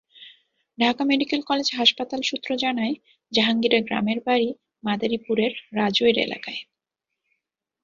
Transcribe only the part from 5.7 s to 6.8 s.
রাজৈর এলাকায়।